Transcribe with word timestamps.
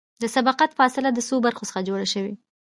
د 0.21 0.23
سبقت 0.35 0.69
فاصله 0.79 1.09
د 1.13 1.19
څو 1.27 1.35
برخو 1.45 1.63
څخه 1.69 1.79
جوړه 1.89 2.07
شوې 2.13 2.31
ده 2.33 2.37